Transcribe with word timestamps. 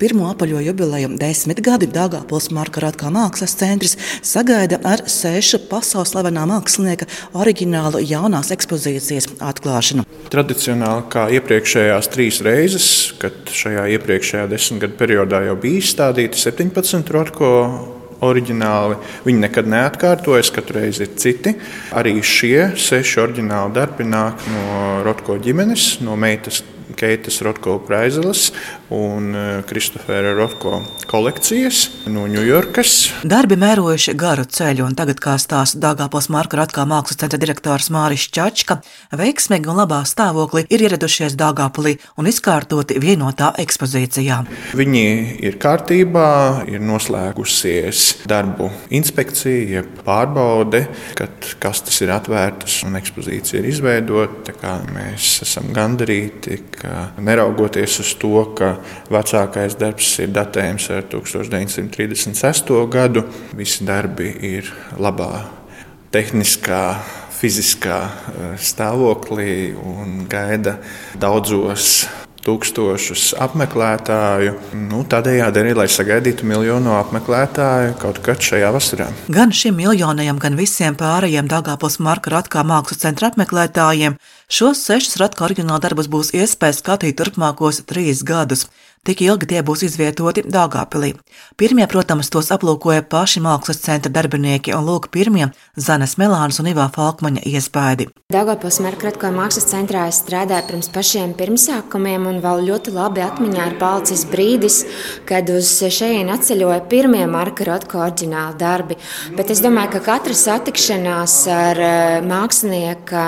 pirmo 0.00 0.30
apaļo 0.30 0.62
jubileju 0.64 1.10
desmit 1.20 1.60
gadi 1.64 1.88
Dāngāpils 1.92 2.48
Marka 2.56 2.80
Ratkā 2.84 3.10
mākslas 3.12 3.52
centrs 3.60 3.96
sagaida 4.24 4.80
ar 4.86 5.04
sešu 5.10 5.60
pasaules 5.68 6.14
slavenā 6.14 6.46
mākslinieka 6.48 7.08
oriģinālu 7.36 8.00
jaunās 8.08 8.52
ekspozīcijas 8.54 9.28
atklāšanu. 9.50 10.06
Tradicionāli 10.32 11.06
kā 11.12 11.26
iepriekšējās 11.36 12.10
trīs 12.14 12.40
reizes, 12.46 12.88
kad 13.20 13.52
šajā 13.52 13.86
iepriekšējā 13.98 14.48
desmitgadu 14.50 14.96
periodā 15.00 15.44
jau 15.50 15.56
bija 15.60 15.84
izstādīti 15.84 16.40
17 16.40 17.12
Rotko 17.14 17.52
oriģināli. 18.24 18.98
Viņi 19.26 19.44
nekad 19.44 19.68
neatkārtojas, 19.68 20.52
katru 20.54 20.80
reizi 20.80 21.06
ir 21.06 21.14
citi. 21.20 21.54
Arī 21.96 22.18
šie 22.24 22.72
seši 22.80 23.20
oriģināli 23.24 23.76
darbi 23.76 24.08
nāk 24.08 24.44
no 24.52 25.00
Rotko 25.06 25.38
ģimenes, 25.40 25.98
no 26.04 26.16
meitas 26.20 26.62
Keitas 27.00 27.38
Rotko 27.46 27.78
Praizeles 27.86 28.50
un 28.90 29.34
Kristofera 29.66 30.32
Rotko 30.34 30.80
kolekcijas 31.10 31.88
no 32.10 32.26
Ņujorkas. 32.30 32.94
Darbi 33.26 33.56
mērojuši 33.58 34.14
garu 34.18 34.44
ceļu, 34.46 34.84
un 34.86 34.96
tagad, 34.98 35.20
kā 35.22 35.36
stāsta 35.40 35.78
Dāngāpils 35.82 36.28
Marka 36.32 36.58
Ratkā 36.60 36.84
mākslas 36.88 37.18
centra 37.22 37.38
direktors 37.40 37.90
Māris 37.94 38.26
Čačka, 38.34 38.80
veiksmīgi 39.16 39.70
un 39.70 39.80
labā 39.80 40.00
stāvoklī 40.08 40.64
ir 40.70 40.84
ieradušies 40.86 41.36
Dāngāpilī 41.38 41.96
un 42.18 42.30
izkārtoti 42.30 42.98
vienotā 43.02 43.52
ekspozīcijā. 43.62 44.40
Viņi 44.78 45.04
ir 45.46 45.58
kārtībā, 45.62 46.28
ir 46.70 46.82
noslēgusies 46.82 48.26
darbu 48.30 48.70
inspekcija, 48.94 49.84
pārbaude, 50.06 50.84
kad 51.18 51.52
kastes 51.62 52.02
ir 52.04 52.14
atvērtas 52.14 52.80
un 52.86 52.98
ekspozīcija 53.00 53.62
ir 53.62 53.70
izveidota. 53.70 54.56
Mēs 54.90 55.40
esam 55.44 55.70
gandarīti, 55.74 56.58
ka 56.74 57.10
neraugoties 57.22 58.00
uz 58.02 58.14
to, 58.20 58.44
ka 58.58 58.74
vecākais 59.12 59.78
darbs 59.80 60.12
ir 60.22 60.34
datējams 60.34 60.90
ar 60.96 61.08
1936. 61.12 62.74
gadu, 62.92 63.24
visi 63.56 63.86
darbi 63.88 64.32
ir 64.50 64.70
labā 64.98 65.46
tehniskā 66.14 66.84
fiziskā 67.40 68.00
stāvoklī 68.60 69.72
un 69.78 70.24
gaida 70.28 70.76
daudzos 71.20 72.04
tūkstošus 72.44 73.34
apmeklētāju. 73.40 74.54
Nu, 74.88 75.02
tādējādi 75.08 75.62
arī, 75.62 75.74
lai 75.76 75.86
sagaidītu 75.92 76.48
miljonu 76.48 76.94
apmeklētāju 76.98 77.96
kaut 78.00 78.20
kad 78.24 78.42
šajā 78.44 78.70
vasarā. 78.74 79.08
Gan 79.32 79.54
šim 79.56 79.76
miljonajam, 79.80 80.40
gan 80.42 80.58
visiem 80.58 80.96
pārējiem 81.00 81.50
Dāngāpils 81.50 82.00
Marka 82.02 82.32
Ratkā 82.34 82.64
mākslas 82.66 83.02
centra 83.04 83.30
apmeklētājiem 83.30 84.16
šos 84.50 84.84
sešus 84.88 85.20
Ratka 85.20 85.46
oriģināla 85.48 85.82
darbus 85.84 86.10
būs 86.10 86.32
iespēja 86.36 86.78
skatīt 86.80 87.18
turpmākos 87.20 87.84
trīs 87.88 88.24
gadus. 88.26 88.68
Tik 89.00 89.22
ilgi 89.24 89.46
tie 89.48 89.60
būs 89.64 89.80
izvietoti 89.86 90.42
Dāngāpilī. 90.44 91.14
Pirmie, 91.56 91.86
protams, 91.88 92.28
tos 92.28 92.50
aplūkoja 92.52 93.00
paši 93.08 93.40
mākslas 93.40 93.78
centra 93.80 94.10
darbinieki, 94.12 94.74
un 94.76 94.84
lūk, 94.84 95.06
pirmie 95.08 95.46
Zanes 95.80 96.18
Melānas 96.20 96.58
un 96.60 96.68
Ivā 96.68 96.84
Falkmaņa 96.92 97.40
iespēdi. 97.48 98.10
Dāngāpils 98.34 98.76
Markratko 98.84 99.30
mākslas 99.32 99.70
centrā 99.70 100.02
es 100.10 100.18
strādāju 100.20 100.66
pirms 100.68 100.90
pašiem 100.92 101.32
pirmsākumiem, 101.38 102.26
un 102.28 102.42
vēl 102.44 102.60
ļoti 102.66 102.92
labi 102.92 103.24
atmiņā 103.24 103.70
ir 103.70 103.78
palicis 103.80 104.26
brīdis, 104.28 104.76
kad 105.24 105.48
uz 105.48 105.72
šejienu 105.80 106.36
atceļoja 106.36 106.84
pirmie 106.92 107.24
Markratko 107.24 108.04
oriģināli 108.04 108.60
darbi. 108.60 109.00
Bet 109.32 109.54
es 109.56 109.64
domāju, 109.64 109.94
ka 109.96 110.04
katra 110.10 110.36
satikšanās 110.36 111.38
ar 111.56 111.82
mākslinieka 112.28 113.24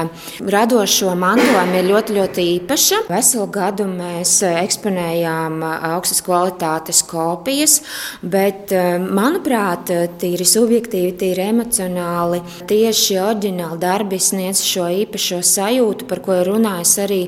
radošo 0.53 1.17
mantojumu 1.17 1.81
ir 1.81 1.91
ļoti, 1.95 2.21
ļoti 2.21 2.47
īpaša. 2.59 3.03
Veselu 3.09 3.49
gadu 3.57 3.89
mēs 3.89 4.37
eksponējām 4.53 5.62
augstas 5.63 6.23
kvalitātes 6.27 7.03
kopijas, 7.09 7.79
bet, 8.23 8.73
manuprāt, 9.03 9.91
tīri 10.21 10.47
subjektīvi, 10.49 11.15
tīri 11.21 11.49
emocionāli, 11.51 12.43
tieši 12.71 13.19
oriģināli 13.23 13.81
darbi 13.83 14.21
sniedz 14.23 14.63
šo 14.67 14.89
īpašo 15.03 15.41
sajūtu, 15.47 16.09
par 16.11 16.23
ko 16.25 16.39
ir 16.41 16.51
runājis 16.53 16.95
arī 17.05 17.21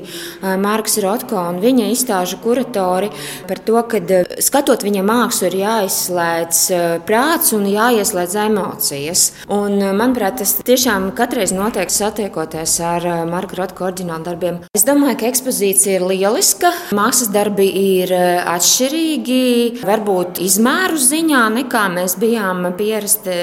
Marks 0.61 0.99
Rotko 1.03 1.39
un 1.49 1.61
viņa 1.63 1.89
izstāžu 1.93 2.39
kuratori, 2.43 3.11
par 3.49 3.61
to, 3.65 3.77
ka 3.89 4.01
skatot 4.43 4.85
viņa 4.85 5.03
mākslu 5.05 5.49
ir 5.49 5.59
jāizslēdz 5.63 6.61
prāts 7.07 7.53
un 7.55 7.67
jāieslēdz 7.69 8.37
emocijas. 8.45 9.27
Un, 9.51 9.77
manuprāt, 9.97 10.39
tas 10.41 10.55
tiešām 10.65 11.11
katreiz 11.17 11.53
notiek 11.55 11.91
satiekoties 11.91 12.77
ar 12.85 13.05
Marka 13.29 13.59
Rotko 13.59 13.87
oriģinālu 13.89 14.25
darbiem. 14.27 14.59
Es 14.75 14.85
domāju, 14.87 15.19
ka 15.21 15.29
ekspozīcija 15.31 15.99
ir 15.99 16.07
lieliska, 16.09 16.71
mākslas 16.95 17.31
darbi 17.33 17.67
ir 17.69 18.11
atšķirīgi, 18.55 19.85
varbūt 19.85 20.41
izmēru 20.43 20.99
ziņā, 21.01 21.43
nekā 21.59 21.83
mēs 21.93 22.17
bijām 22.21 22.67
pierasti 22.77 23.37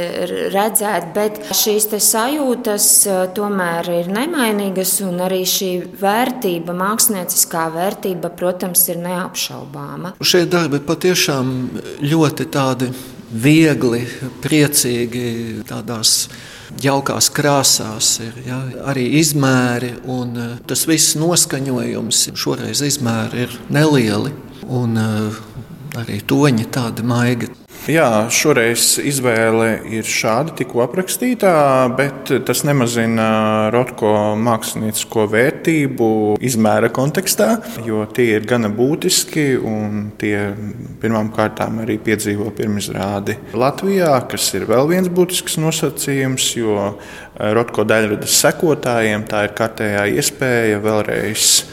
redzēt, 0.53 1.11
bet 1.17 1.41
šīs 1.57 1.89
sajūtas 2.03 2.89
tomēr 3.37 3.91
ir 4.01 4.13
nemainīgas, 4.13 4.99
un 5.07 5.23
arī 5.27 5.43
šī 5.49 5.73
vērtība, 6.03 6.77
mākslinieckā 6.77 7.67
vērtība, 7.77 8.33
protams, 8.37 8.87
ir 8.93 9.03
neapšaubāma. 9.03 10.17
Šie 10.23 10.45
darbi 10.51 10.83
patiešām 10.85 11.53
ļoti 12.03 12.49
tādi 12.53 12.93
viegli, 13.33 14.03
priecīgi, 14.45 15.63
tādās 15.69 16.29
jaukās 16.83 17.29
krāsās, 17.33 18.15
ir 18.25 18.39
ja, 18.47 18.61
arī 18.93 19.07
izmēri, 19.21 19.95
un 20.09 20.37
tas 20.69 20.87
viss 20.89 21.17
noskaņojums 21.21 22.25
šoreiz 22.39 22.85
izmēri 22.87 23.47
ir 23.47 23.61
nelieli 23.73 24.33
un 24.69 25.01
uh, 25.01 25.43
arī 25.99 26.23
toņi 26.29 26.71
tādi 26.73 27.05
maigi. 27.07 27.51
Jā, 27.91 28.29
šoreiz 28.31 28.93
izvēle 29.03 29.81
ir 29.91 30.07
šāda, 30.07 30.53
tikko 30.55 30.85
aprakstītā, 30.85 31.51
bet 31.99 32.31
tas 32.47 32.61
nemazina 32.63 33.25
Rotko 33.75 34.13
māksliniecisko 34.39 35.25
vērtību 35.33 36.11
izmēra 36.47 36.93
kontekstā, 36.95 37.57
jo 37.83 38.05
tie 38.15 38.37
ir 38.37 38.47
gana 38.47 38.71
būtiski 38.71 39.49
un 39.59 40.13
tie 40.21 40.53
pirmām 41.03 41.33
kārtām 41.35 41.83
arī 41.83 41.99
piedzīvo 42.07 42.53
pirmizrādi 42.55 43.41
Latvijā, 43.59 44.15
kas 44.31 44.47
ir 44.55 44.69
vēl 44.71 44.87
viens 44.95 45.11
būtisks 45.11 45.59
nosacījums, 45.59 46.53
jo 46.63 46.93
Rotko 47.35 47.83
daļradas 47.83 48.39
sekotājiem 48.45 49.27
tā 49.27 49.49
ir 49.49 49.59
kārtējā 49.59 50.07
iespēja 50.21 50.79
vēlreiz 50.87 51.65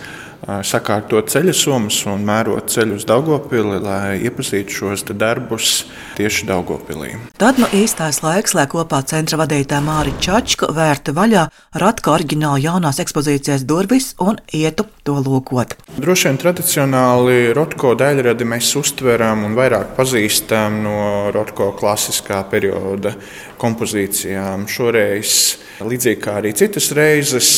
sakārtot 0.65 1.29
ceļa 1.31 1.53
somas 1.55 1.99
un 2.09 2.23
mērot 2.27 2.69
ceļu 2.71 2.99
uz 2.99 3.05
Daugopili, 3.09 3.79
lai 3.83 4.19
iepazītu 4.25 4.75
šos 4.79 5.05
darbus 5.09 5.83
tieši 6.17 6.47
Daugopilī. 6.49 7.15
Tad 7.39 7.61
nu 7.61 7.69
īstais 7.75 8.21
laiks, 8.25 8.55
lai 8.57 8.67
kopā 8.71 9.01
centra 9.09 9.39
vadītāja 9.41 9.83
Māri 9.85 10.13
Čačku 10.21 10.71
vērtu 10.75 11.15
vaļā 11.17 11.47
Ratka 11.81 12.13
oriģinālu 12.15 12.63
jaunās 12.65 13.01
ekspozīcijas 13.03 13.65
durvis 13.69 14.13
un 14.23 14.41
ietu 14.53 14.87
to 15.09 15.33
lūkot. 15.33 15.75
Droši 15.99 16.29
vien 16.29 16.37
tradicionāli 16.39 17.53
Rotko 17.57 17.95
daļradi 17.99 18.45
mēs 18.47 18.69
uztveram 18.79 19.43
un 19.47 19.57
vairāk 19.57 19.95
pazīstam 19.97 20.79
no 20.85 20.99
Rotko 21.35 21.71
klasiskā 21.79 22.39
perioda 22.51 23.15
kompozīcijām. 23.59 24.63
Šoreiz, 24.71 25.33
līdzīgi 25.83 26.21
kā 26.23 26.37
arī 26.39 26.53
citas 26.55 26.91
reizes, 26.95 27.51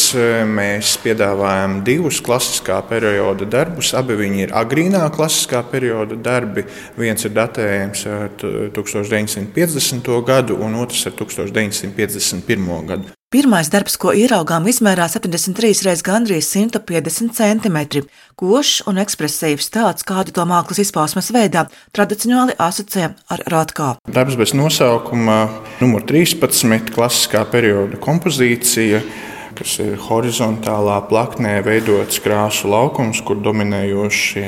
mēs 0.50 0.96
piedāvājam 1.04 1.80
divus 1.86 2.22
klasiskā 2.26 2.82
perioda 2.90 3.46
darbus. 3.46 3.94
Abi 3.98 4.18
viņi 4.18 4.46
ir 4.48 4.58
agrīnā 4.58 5.06
klasiskā 5.14 5.62
perioda 5.72 6.18
darbi. 6.18 6.66
Viens 6.98 7.28
ir 7.28 7.36
datējams 7.38 8.06
ar 8.10 8.30
1950. 8.42 10.14
gadu, 10.26 10.58
un 10.66 10.82
otrs 10.82 11.06
ar 11.12 11.18
1951. 11.22 12.86
gadu. 12.90 13.21
Pirmais 13.32 13.70
darbs, 13.72 13.94
ko 13.96 14.12
ieraugām, 14.12 14.66
izmērā 14.68 15.06
73 15.08 15.86
reizes 15.86 16.02
gandrīz 16.04 16.50
150 16.52 17.32
cm. 17.32 18.02
Košs 18.36 18.82
un 18.92 19.00
ekspresīvs 19.00 19.70
tāds, 19.72 20.04
kādu 20.04 20.34
to 20.36 20.44
mākslas 20.50 20.82
izpausmes 20.84 21.32
veidā 21.32 21.64
tradicionāli 21.96 22.58
asociē 22.60 23.14
ar 23.32 23.44
Rātkā. 23.54 23.94
Darbs 24.12 24.36
bez 24.36 24.52
nosaukuma, 24.52 25.46
numur 25.80 26.04
13, 26.12 26.92
klasiskā 26.92 27.46
perioda 27.54 27.96
kompozīcija 28.04 29.00
kas 29.62 29.76
ir 29.78 30.00
horizontālā 30.02 30.96
plaknē 31.06 31.60
veidots 31.62 32.18
krāsu 32.24 32.72
laukums, 32.72 33.20
kur 33.22 33.38
dominējošie 33.46 34.46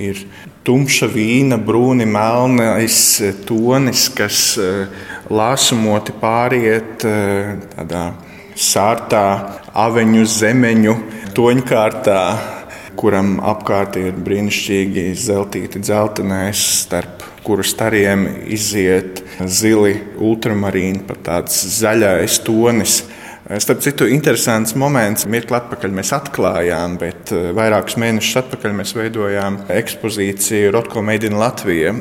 ir 0.00 0.22
tumša 0.64 1.10
vīna, 1.12 1.58
brūni, 1.60 2.06
melnais 2.08 2.96
tonis, 3.44 4.06
kas 4.16 4.38
eh, 4.56 5.02
lāsumoti 5.28 6.14
pāriet 6.22 7.04
eh, 7.04 7.50
tādā 7.74 8.06
sārtā, 8.56 9.26
aveņu 9.76 10.24
zemeņu 10.24 10.94
toņkārtā, 11.36 12.20
kuram 12.96 13.34
apkārt 13.44 13.98
ir 14.00 14.16
brīnišķīgi 14.24 15.10
zeltīti 15.20 15.84
dzeltenais, 15.84 16.64
starp 16.86 17.26
kuru 17.44 17.66
stariem 17.66 18.24
iziet 18.48 19.20
zili 19.44 19.98
ultramarīni, 20.16 21.04
pat 21.04 21.20
tāds 21.28 21.60
zaļais 21.76 22.40
tonis 22.48 23.02
Starp 23.46 23.78
citu, 23.78 24.08
interesants 24.10 24.72
moments. 24.74 25.22
Mirkli 25.30 25.54
atpakaļ 25.54 25.92
mēs 25.94 26.08
atklājām, 26.16 26.96
bet 26.98 27.30
eh, 27.30 27.52
vairākus 27.54 27.94
mēnešus 28.02 28.40
atpakaļ 28.40 28.72
mēs 28.74 28.90
veidojām 28.96 29.60
ekspozīciju 29.70 30.72
Rotko 30.74 31.04
in 31.14 31.36
Latvija. 31.38 31.92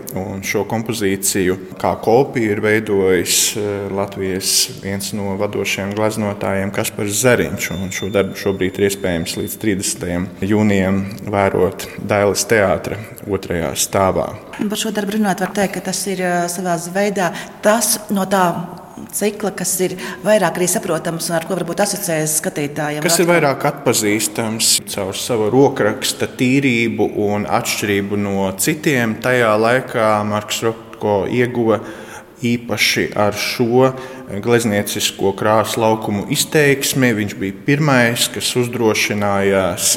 Šo 0.41 0.63
kompozīciju 0.65 1.77
kā 1.77 1.91
kopiju 2.01 2.55
ir 2.55 2.61
veidojis 2.65 3.35
eh, 3.61 3.67
Latvijas 3.93 4.71
viens 4.81 5.11
no 5.13 5.35
vadošajiem 5.37 5.93
glaznotājiem 5.93 6.71
Kaspars 6.73 7.21
Zariņš. 7.21 7.67
Šo 7.93 8.09
darbu 8.09 8.33
šobrīd 8.41 8.79
ir 8.79 8.87
iespējams 8.89 9.35
līdz 9.37 9.57
30. 9.61 10.25
jūnijam 10.49 11.03
vērot 11.29 11.85
Dailas 12.01 12.47
teātra 12.49 12.97
otrajā 13.29 13.69
stāvā. 13.77 14.31
Par 14.57 14.81
šo 14.81 14.89
darbu 14.97 15.19
runājot, 15.19 15.45
var 15.45 15.53
teikt, 15.61 15.77
ka 15.77 15.85
tas 15.91 16.01
ir 16.09 16.25
eh, 16.25 16.39
savā 16.49 16.79
veidā 16.97 17.29
tas 17.61 17.99
no 18.09 18.25
tā 18.25 18.47
cikla, 19.15 19.51
kas 19.57 19.73
ir 19.85 19.95
vairāk 20.23 20.59
arī 20.59 20.67
saprotams 20.71 21.29
un 21.29 21.37
ar 21.37 21.47
ko 21.47 21.57
varbūt 21.57 21.83
asociējas 21.85 22.37
skatītājiem. 22.41 23.03
Kas 23.05 23.19
ir 23.21 23.29
vairāk 23.29 23.67
atpazīstams 23.71 24.71
caur 24.93 25.17
savu 25.19 25.49
rokraksta 25.53 26.29
tīrību 26.39 27.09
un 27.27 27.47
atšķirību 27.49 28.19
no 28.21 28.49
citiem. 28.61 29.17
Tajā 29.23 29.53
laikā 29.59 30.09
Marks 30.27 30.63
Rotko 30.65 31.23
ieguva 31.31 31.81
īpaši 32.45 33.09
ar 33.17 33.35
šo 33.39 33.91
glezniecisko 34.43 35.31
krāsu 35.37 35.81
laukumu 35.83 36.25
izteiksmi. 36.33 37.13
Viņš 37.19 37.37
bija 37.39 37.61
pirmais, 37.67 38.27
kas 38.33 38.51
uzdrošinājās 38.59 39.95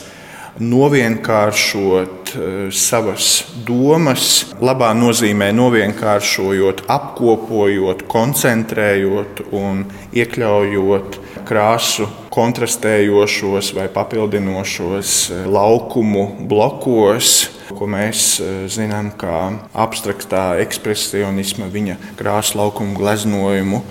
novienkāršot 0.60 2.32
eh, 2.34 2.56
savas 2.74 3.28
domas, 3.66 4.46
labā 4.60 4.90
nozīmē 4.96 5.50
novienkāršojot, 5.56 6.84
apkopojot, 6.90 8.04
koncentrējot 8.10 9.44
un 9.54 9.84
iekļaujot 10.16 11.18
krāsu 11.48 12.08
kontrastējošos 12.34 13.72
vai 13.78 13.86
papildinošos 13.92 15.14
eh, 15.30 15.46
laukumu 15.46 16.26
blokos, 16.50 17.36
ko 17.70 17.90
mēs 17.90 18.26
eh, 18.42 18.64
zinām 18.70 19.12
kā 19.18 19.40
abstraktā 19.78 20.50
ekspresionisma, 20.64 21.70
viņa 21.72 22.00
krāsu 22.18 22.60
laukumu 22.60 22.98
gleznojumu 22.98 23.82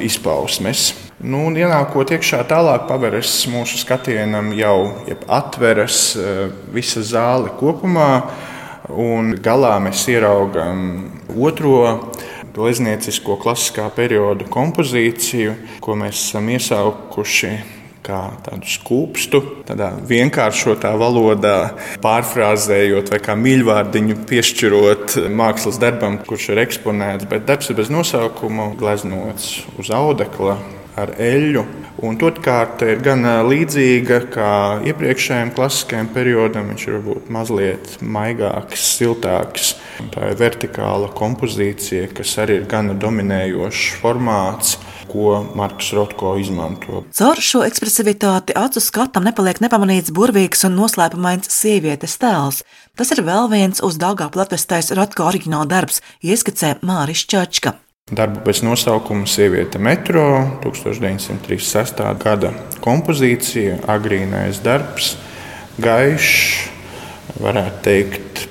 izpausmes. 0.00 0.94
Nu, 1.16 1.46
ienākot 1.48 2.10
iekšā 2.12 2.42
tālāk, 2.44 2.82
paveras 2.90 3.30
mūsu 3.48 3.78
skatienam 3.80 4.50
jau 4.52 4.90
atveras 5.32 6.10
eh, 6.20 6.42
visa 6.74 7.00
zāle 7.00 7.54
kopumā, 7.56 8.10
un 8.92 9.32
galā 9.40 9.78
mēs 9.80 10.02
ieraugām 10.12 10.82
otro 11.32 12.12
glezniecisko 12.52 13.38
klasiskā 13.40 13.88
perioda 13.96 14.44
kompozīciju, 14.44 15.56
ko 15.80 15.96
mēs 15.96 16.20
esam 16.20 16.52
iesaukuši 16.52 17.54
kā 18.04 18.20
tādu 18.44 18.68
skūpstu, 18.76 19.40
tādā 19.72 19.94
vienkāršotā 20.12 20.92
valodā, 21.00 21.72
pārfrāzējot 22.04 23.08
vai 23.16 23.24
kā 23.24 23.40
mīļvārdiņu 23.40 24.20
piešķirot 24.28 25.16
mākslas 25.32 25.80
darbam, 25.80 26.20
kurš 26.28 26.52
ir 26.52 26.66
eksponēts, 26.68 27.26
bet 27.32 27.48
darbs 27.48 27.72
ir 27.72 27.80
bez 27.80 27.88
nosaukuma, 27.88 28.74
gleznots 28.76 29.62
uz 29.80 29.90
audekla 29.96 30.60
ar 30.96 31.12
eļļu. 31.20 31.64
Un 32.06 32.18
otrkārt, 32.28 32.82
ir 32.84 33.00
gan 33.04 33.24
līdzīga 33.48 34.20
kā 34.32 34.50
iepriekšējiem 34.90 35.52
klasiskajiem 35.56 36.10
periodam. 36.12 36.72
Viņš 36.72 36.88
ir 36.88 36.98
varbūt 36.98 37.30
mazliet 37.32 37.94
maigāks, 38.02 38.84
siltāks. 38.98 39.74
Tā 40.12 40.32
ir 40.32 40.40
vertikāla 40.40 41.08
kompozīcija, 41.16 42.10
kas 42.16 42.36
arī 42.42 42.60
ir 42.60 42.68
gana 42.70 42.96
dominējošs 43.00 43.96
formāts 44.02 44.76
ko 45.16 45.46
Marks 45.54 45.92
Rotko 45.92 46.34
izmanto. 46.40 47.04
Caur 47.16 47.40
šo 47.40 47.62
ekspresivitāti 47.66 48.56
acu 48.58 48.82
skatam 48.82 49.24
nepaliek 49.26 49.62
nepamanīts 49.64 50.12
burvīgs 50.16 50.66
un 50.68 50.76
noslēpumains 50.80 51.50
sievietes 51.52 52.18
tēls. 52.22 52.62
Tas 52.96 53.12
ir 53.14 53.24
vēl 53.26 53.50
viens 53.52 53.82
uz 53.84 53.98
Dāngāpā 54.02 54.44
atvestais 54.44 54.92
Rotko 54.96 55.28
oriģināla 55.30 55.68
darbs, 55.72 56.02
ieskicē 56.20 56.76
Māris 56.84 57.26
Čačka. 57.30 57.76
Darbu 58.06 58.44
pēc 58.46 58.60
nosaukuma 58.62 59.26
Sieviete 59.26 59.80
metro 59.82 60.20
1936. 60.62 62.04
gada 62.20 62.52
kompozīcija, 62.84 63.80
agrīnais 63.90 64.60
darbs, 64.62 65.08
gaišs, 65.82 66.68
varētu 67.42 67.82
teikt, 67.82 68.44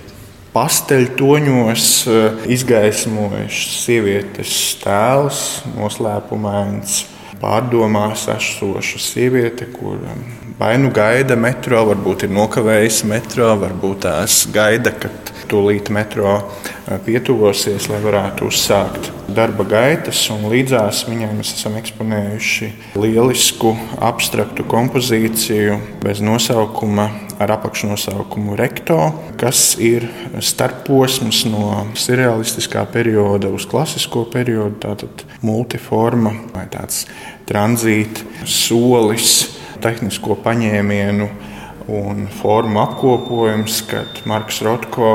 pasteļtoņos 0.52 1.88
eh, 2.12 2.44
izgaismojis 2.52 3.64
sievietes 3.86 4.60
tēls, 4.84 5.48
noslēpumains, 5.80 7.06
pārdomās 7.40 8.28
esoša 8.36 9.04
sieviete, 9.08 9.72
kur 9.72 10.04
vai 10.60 10.76
nu 10.84 10.92
gaida 10.92 11.40
metro, 11.40 11.86
varbūt 11.94 12.28
ir 12.28 12.36
nokavējusi 12.44 13.08
metro, 13.08 13.54
varbūt 13.64 14.04
tās 14.10 14.44
gaida, 14.52 14.92
kad 15.00 15.38
tūlīt 15.48 15.96
metro 15.96 16.42
eh, 16.42 16.98
pietuvosies, 17.08 17.88
lai 17.88 18.04
varētu 18.04 18.52
uzsākt 18.52 19.15
darba 19.36 19.66
gaitas. 19.68 20.24
Līdzās 20.32 21.04
viņai 21.10 21.30
mēs 21.36 21.54
esam 21.58 21.76
eksponējuši 21.80 22.72
lielisku 23.00 23.74
abstraktu 24.04 24.66
kompozīciju 24.70 25.78
bez 26.04 26.22
nosaukuma, 26.24 27.10
ar 27.40 27.52
apakšnosaukumu 27.58 28.56
Rekto, 28.56 28.98
kas 29.40 29.76
ir 29.84 30.08
starposms 30.40 31.44
no 31.52 31.84
surrealistiskā 32.00 32.86
perioda 32.92 33.52
uz 33.52 33.68
klasisko 33.68 34.26
periodu. 34.32 34.80
Tātad 34.86 35.26
multiforma 35.44 36.32
vai 36.56 36.66
tāds 36.72 37.04
tranzīta 37.50 38.24
solis, 38.48 39.60
tehnisko 39.84 40.40
paņēmienu 40.46 41.28
un 41.92 42.26
formu 42.40 42.82
apkopojums, 42.82 43.84
kad 43.90 44.24
Marks 44.26 44.64
Rotko 44.66 45.12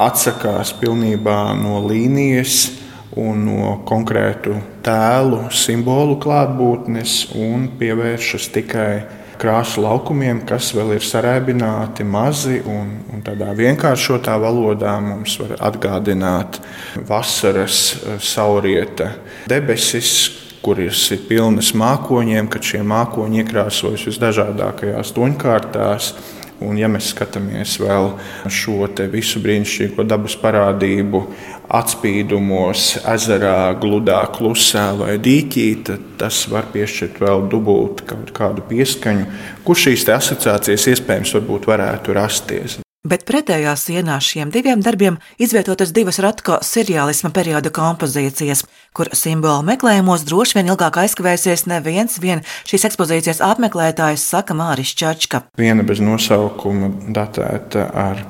atsakās 0.00 0.72
pilnībā 0.80 1.52
no 1.60 1.82
līnijas 1.84 2.79
un 3.18 3.46
no 3.46 3.70
konkrētu 3.88 4.54
tēlu, 4.86 5.48
simbolu 5.50 6.18
klātbūtnes 6.22 7.16
un 7.38 7.66
pievēršas 7.80 8.50
tikai 8.54 8.92
krāsu 9.40 9.84
laukumiem, 9.84 10.42
kas 10.48 10.70
vēl 10.76 10.94
ir 10.98 11.04
sarēbināti, 11.04 12.04
mazi 12.04 12.60
un, 12.68 12.92
un 13.10 13.24
tādā 13.24 13.54
vienkāršotā 13.56 14.36
valodā 14.40 14.98
mums 15.02 15.38
var 15.40 15.56
atgādināt 15.70 16.60
vasaras 17.08 17.80
eh, 17.94 18.20
saurieta 18.20 19.14
debesis, 19.50 20.12
kuras 20.60 21.06
ir 21.14 21.22
pilnas 21.24 21.72
mākoņiem, 21.72 22.50
kad 22.52 22.66
šie 22.68 22.82
mākoņi 22.84 23.40
iekrāsojas 23.40 24.04
visdažādākajās 24.10 25.14
toņkārtās. 25.16 26.12
Un, 26.60 26.76
ja 26.76 26.90
mēs 26.92 27.14
skatāmies 27.14 27.78
vēl 27.80 28.10
šo 28.52 28.88
visu 29.12 29.40
brīnišķīgo 29.40 30.04
dabas 30.04 30.34
parādību 30.42 31.22
atspīdumos, 31.70 32.98
ezerā, 33.08 33.72
gludā, 33.80 34.20
klusā 34.34 34.90
vai 34.98 35.14
dīķī, 35.22 35.66
tad 35.86 36.04
tas 36.20 36.42
var 36.52 36.68
piešķirt 36.74 37.22
vēl 37.22 37.46
dubult 37.52 38.04
kaut 38.10 38.34
kādu 38.36 38.66
pieskaņu, 38.68 39.26
kur 39.64 39.78
šīs 39.78 40.04
asociācijas 40.18 40.88
iespējams 40.92 41.34
varētu 41.70 42.20
rasties. 42.20 42.80
Bet 43.00 43.22
pretējā 43.24 43.70
sienā 43.80 44.18
šiem 44.20 44.50
diviem 44.52 44.82
darbiem 44.84 45.14
izvietotas 45.40 45.88
divas 45.96 46.18
Ratko 46.20 46.58
seriālisma 46.60 47.30
perioda 47.32 47.70
kompozīcijas, 47.72 48.60
kur 48.92 49.08
simbolu 49.16 49.64
meklējumos 49.64 50.26
droši 50.28 50.58
vien 50.58 50.68
ilgāk 50.68 50.98
aizkavēsies 51.00 51.64
neviens 51.70 52.18
vien 52.20 52.44
šīs 52.68 52.84
ekspozīcijas 52.90 53.40
apmeklētājs, 53.46 54.26
saka 54.34 54.52
Māris 54.52 54.92
Čačka. 54.92 55.46
Viena 55.56 55.80
bez 55.80 56.04
nosaukuma 56.04 56.92
datēta 57.16 57.86
ar 57.88 58.20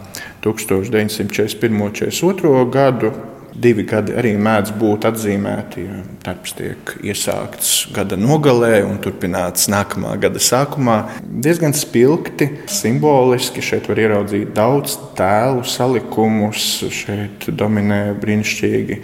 1941. 0.46 1.74
un 1.74 1.90
1942. 1.90 2.62
gadu 2.70 3.10
Divi 3.60 3.84
gadi 3.84 4.14
arī 4.16 4.30
mēdz 4.40 4.72
būt 4.80 5.04
atzīmēti, 5.10 5.82
ja 5.84 5.98
darbs 6.24 6.54
tiek 6.56 6.92
iesākts 7.04 7.90
gada 7.92 8.16
nogalē 8.16 8.80
un 8.86 8.96
turpināts 9.04 9.68
nākamā 9.68 10.14
gada 10.22 10.40
sākumā. 10.40 10.96
Diezgan 11.20 11.74
spilgti, 11.76 12.48
simboliski 12.70 13.60
šeit 13.64 13.90
var 13.90 14.00
ieraudzīt 14.00 14.54
daudz 14.56 14.96
tēlu 15.18 15.66
salikumus. 15.68 16.68
Šeit 16.94 17.50
dominē 17.52 18.00
brīnišķīgi 18.22 19.00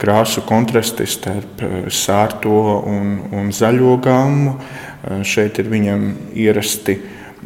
krāsu 0.00 0.44
kontrasti 0.48 1.06
starp 1.08 1.64
eh, 1.64 1.76
sārto 1.88 2.60
un, 2.90 3.18
un 3.32 3.52
zaļo 3.56 3.98
gamu. 4.04 4.58
Eh, 4.58 5.22
šeit 5.24 5.62
ir 5.62 5.72
viņam 5.72 6.10
ierasti 6.44 6.98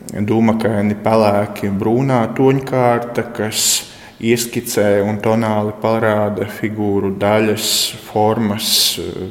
dūmakaini, 0.09 0.97
pelēki, 1.05 1.71
brūnā 1.79 2.23
toņkārta, 2.35 3.29
kas 3.37 3.69
ieskicē 4.19 4.99
un 5.07 5.21
tonāli 5.23 5.75
parāda 5.83 6.49
figūru 6.51 7.13
daļas, 7.21 7.69
formas, 8.09 8.71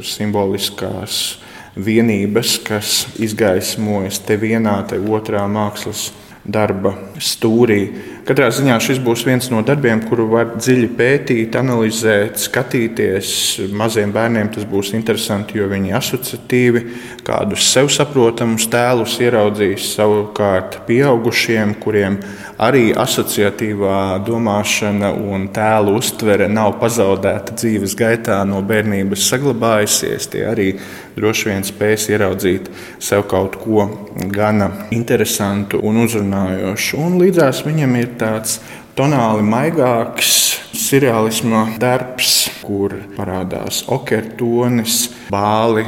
simboliskās 0.05 1.37
vienības, 1.77 2.57
kas 2.65 2.93
izgaismojas 3.21 4.21
te 4.25 4.37
vienā, 4.39 4.79
te 4.89 4.99
otrā 4.99 5.43
mākslas 5.51 6.11
darba 6.47 6.95
stūrī. 7.19 7.81
Katrā 8.27 8.49
ziņā 8.51 8.75
šis 8.83 8.97
būs 8.99 9.21
viens 9.23 9.45
no 9.47 9.61
darbiem, 9.63 10.01
kuru 10.03 10.25
var 10.27 10.49
dziļi 10.57 10.87
pētīt, 10.97 11.53
analizēt, 11.55 12.35
skatīties. 12.43 13.29
Maziem 13.71 14.11
bērniem 14.11 14.49
tas 14.51 14.65
būs 14.67 14.89
interesanti, 14.97 15.55
jo 15.61 15.69
viņi 15.71 15.93
asociatīvi 15.95 16.81
kādus 17.23 17.69
sev 17.71 17.87
saprotamus 17.87 18.67
tēlus 18.67 19.15
ieraudzīs. 19.23 19.93
Savukārt, 19.95 20.81
pieaugušiem, 20.89 21.77
kuriem 21.79 22.19
arī 22.59 22.89
asociatīvā 22.99 24.19
domāšana 24.27 25.13
un 25.15 25.47
tēlu 25.55 25.95
uztvere 26.01 26.49
nav 26.51 26.75
pazaudēta 26.81 27.55
dzīves 27.55 27.95
gaitā, 27.95 28.41
no 28.43 28.59
bērnības 28.59 29.23
saglabājusies, 29.31 30.27
tie 30.35 30.43
arī 30.51 30.73
droši 31.15 31.53
vien 31.53 31.63
spēs 31.65 32.09
ieraudzīt 32.11 32.67
sev 32.99 33.23
kaut 33.31 33.55
ko 33.63 33.87
gana 34.35 34.69
interesantu 34.91 35.79
un 35.85 36.03
uzrunājošu. 36.03 36.99
Un 37.07 37.17
līdzās 37.21 37.63
viņam 37.65 37.95
ir 38.01 38.16
tāds 38.19 38.59
tonāli 38.97 39.45
maigāks 39.45 40.33
surreālisma 40.77 41.63
darbs, 41.81 42.47
kur 42.63 42.95
parādās 43.17 43.83
okertonis, 43.93 45.07
bāli. 45.33 45.85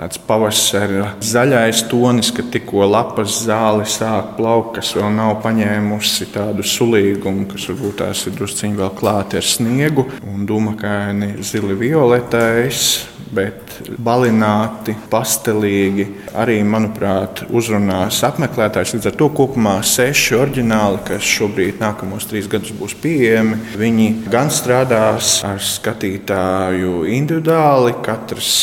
Tāds 0.00 0.16
pavasara 0.24 1.10
zaļais 1.20 1.82
tonis, 1.90 2.30
kad 2.32 2.46
tikko 2.48 2.86
lapas 2.88 3.42
zāle 3.44 3.84
sāk 3.84 4.30
plaukt, 4.38 4.78
kas 4.78 4.94
vēl 4.96 5.10
nav 5.12 5.34
paņēmusi 5.44 6.30
tādu 6.32 6.64
sulīgumu, 6.64 7.44
kas 7.50 7.66
varbūt 7.68 7.98
tās 8.00 8.24
ir 8.24 8.38
drusciņi 8.38 8.80
vēl 8.80 8.94
klāti 8.96 9.36
ar 9.36 9.44
sniegu, 9.44 10.06
un 10.24 10.48
dūmakaini 10.48 11.44
zili 11.44 11.76
violetais, 11.84 12.88
bet 13.28 13.76
balināti, 14.00 14.96
pastelīgi. 15.12 16.08
Arī, 16.32 16.62
manuprāt, 16.64 17.44
uzrunās 17.52 18.24
apmeklētājs. 18.24 18.96
Līdz 18.96 19.12
ar 19.12 19.20
to 19.20 19.28
kopumā 19.36 19.78
seši 19.84 20.40
oriģināli, 20.40 21.04
kas 21.12 21.28
šobrīd 21.36 21.84
nākamos 21.84 22.24
trīs 22.32 22.48
gadus 22.48 22.72
būs 22.80 22.96
pieejami. 23.04 23.60
Viņi 23.76 24.12
gan 24.32 24.48
strādās 24.48 25.42
ar 25.44 25.60
skatītāju 25.60 27.02
individuāli, 27.20 28.00
katrs 28.00 28.54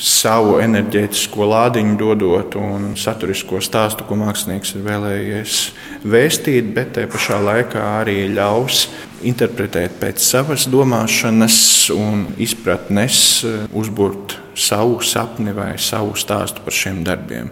savu 0.00 0.58
enerģētisko 0.62 1.46
lādiņu 1.50 1.96
dodot 1.98 2.56
un 2.58 2.92
saturisko 2.98 3.60
stāstu, 3.62 4.06
ko 4.08 4.18
mākslinieks 4.18 4.74
ir 4.74 4.86
vēlējies 4.86 5.58
vēstīt, 6.04 6.72
bet 6.74 6.94
te 6.96 7.06
pašā 7.10 7.38
laikā 7.44 7.82
arī 8.00 8.24
ļaus 8.34 8.88
interpretēt 9.24 9.96
pēc 10.00 10.20
savas 10.20 10.66
domāšanas 10.70 11.58
un 11.94 12.26
izpratnes, 12.42 13.44
uzbūvēt 13.72 14.38
savu 14.54 15.00
sapni 15.02 15.54
vai 15.54 15.72
savu 15.82 16.14
stāstu 16.18 16.62
par 16.64 16.74
šiem 16.74 17.02
darbiem. 17.06 17.50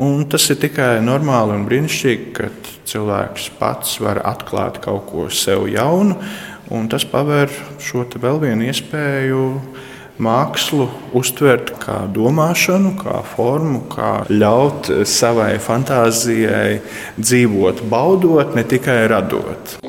Un 0.00 0.24
tas 0.30 0.48
ir 0.50 0.58
tikai 0.62 0.96
normāli 1.04 1.54
un 1.54 1.66
brīnišķīgi, 1.68 2.30
ka 2.34 2.48
cilvēks 2.90 3.50
pats 3.60 3.98
var 4.02 4.22
atklāt 4.26 4.80
kaut 4.82 5.06
ko 5.10 5.28
sev 5.30 5.68
jaunu, 5.70 6.16
un 6.70 6.88
tas 6.90 7.04
paver 7.06 7.52
šo 7.82 8.06
vēl 8.14 8.42
vienu 8.42 8.66
iespēju 8.70 9.44
mākslu 10.20 10.88
uztvert 11.16 11.74
kā 11.82 12.02
domāšanu, 12.14 12.94
kā 13.00 13.20
formu, 13.34 13.82
kā 13.92 14.12
ļaut 14.30 14.92
savai 15.08 15.54
fantāzijai 15.62 16.80
dzīvot, 17.18 17.84
baudot, 17.90 18.54
ne 18.56 18.64
tikai 18.64 19.02
radot. 19.10 19.80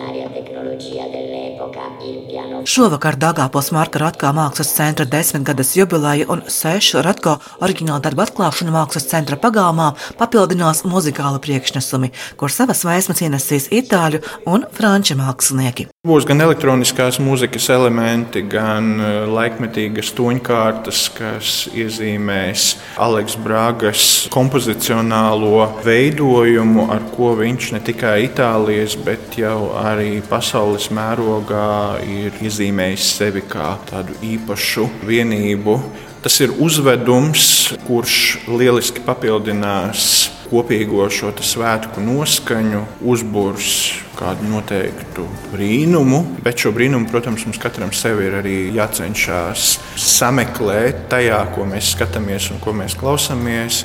Šovakar 2.71 3.15
Dāngāpils 3.17 3.71
Marka 3.73 3.99
Ratko 3.99 4.29
mākslas 4.37 4.69
centra 4.75 5.05
desmitgades 5.09 5.73
jubileja 5.75 6.27
un 6.29 6.43
sešu 6.45 7.01
Ratko 7.05 7.33
oriģināla 7.65 8.03
darba 8.05 8.27
atklāšana 8.27 8.73
mākslas 8.75 9.09
centra 9.09 9.37
pagalmā 9.41 9.91
papildinās 10.19 10.83
muzikāla 10.85 11.41
priekšnesumi, 11.41 12.11
kur 12.37 12.53
savas 12.53 12.85
vēsmas 12.85 13.23
ienesīs 13.25 13.71
itāļu 13.81 14.21
un 14.53 14.67
franču 14.77 15.17
mākslinieki. 15.17 15.89
Būs 16.01 16.25
gan 16.25 16.41
elektroniskās 16.41 17.19
mūzikas 17.21 17.67
elementi, 17.75 18.41
gan 18.49 18.87
e, 18.97 19.09
laikmetīgas 19.29 20.09
toņkārtas, 20.17 21.01
kas 21.13 21.51
iezīmēs 21.77 22.63
Aleks 23.05 23.35
Brāgas 23.37 24.07
kompozicionālo 24.33 25.67
veidojumu, 25.85 26.87
ar 26.89 27.05
ko 27.13 27.35
viņš 27.37 27.69
ne 27.75 27.85
tikai 27.85 28.15
Itālijas, 28.31 28.97
bet 28.97 29.37
jau 29.37 29.75
arī 29.77 30.23
pasaules 30.25 30.89
mērogā 30.89 32.01
ir 32.09 32.41
iezīmējis 32.49 33.11
sevi 33.19 33.45
kā 33.53 33.75
tādu 33.93 34.17
īpašu 34.25 34.89
vienību. 35.05 35.77
Tas 36.21 36.35
ir 36.37 36.51
uzvedums, 36.61 37.71
kurš 37.87 38.43
lieliski 38.45 39.01
papildinās 39.01 40.03
kopīgo 40.51 41.07
šo 41.09 41.31
svētku 41.41 42.03
noskaņu, 42.05 42.83
uzbūrs 43.09 43.71
kādu 44.19 44.45
noteiktu 44.51 45.25
brīnumu, 45.49 46.19
bet 46.45 46.61
šo 46.61 46.75
brīnumu, 46.75 47.09
protams, 47.09 47.47
mums 47.47 47.57
katram 47.63 47.89
sev 47.89 48.21
ir 48.21 48.37
arī 48.37 48.57
jācenšas 48.75 49.79
sameklēt 49.97 51.07
tajā, 51.09 51.41
ko 51.55 51.65
mēs 51.65 51.95
skatāmies 51.95 52.51
un 52.53 52.61
ko 52.61 52.75
mēs 52.77 52.93
klausāmies. 53.01 53.81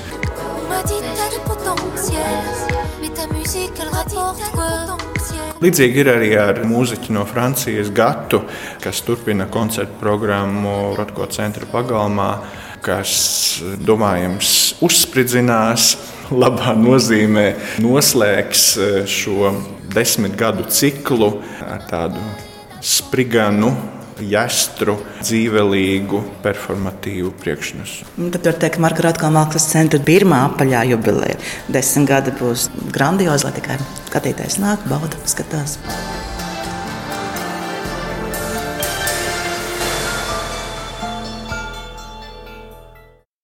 Līdzīgi 5.57 6.03
ir 6.03 6.07
arī 6.11 6.27
ar 6.37 6.59
mūziķu 6.69 7.15
no 7.15 7.23
Francijas 7.25 7.87
Gatu, 7.89 8.16
kas 8.83 9.01
turpina 9.07 9.47
koncertu 9.51 9.99
programmu 10.01 10.95
Rotko 10.97 11.27
centra 11.31 11.67
pagalmā, 11.71 12.31
kas, 12.85 13.11
domājams, 13.83 14.53
uzspridzinās 14.85 15.89
labā 16.43 16.75
nozīmē 16.77 17.47
noslēgs 17.83 18.65
e, 18.77 18.89
šo 19.09 19.53
desmit 19.93 20.37
gadu 20.39 20.67
ciklu 20.69 21.37
ar 21.65 21.85
tādu 21.89 22.21
spriganu, 22.83 23.71
jāstru, 24.23 24.97
dzīvelīgu, 25.21 26.21
performatīvu 26.45 27.33
priekšnesu. 27.41 28.07
Tad 28.33 28.49
var 28.49 28.57
teikt, 28.61 28.77
ka 28.77 28.83
Marka 28.83 29.05
Rāta 29.05 29.31
mākslas 29.33 29.69
centra 29.71 30.01
pirmā 30.03 30.43
apaļā 30.49 30.87
jubileja. 30.93 31.37
Desmit 31.69 32.09
gadi 32.09 32.33
būs 32.39 32.69
grandiozi, 32.95 33.47
lai 33.47 33.53
tikai 33.59 33.77
skatītājs 34.07 34.57
nāk, 34.63 34.87
bauda, 34.89 35.21
skatās. 35.29 35.77